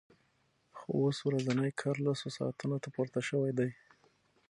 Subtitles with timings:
[0.77, 3.69] خو اوس ورځنی کار لسو ساعتونو ته پورته شوی دی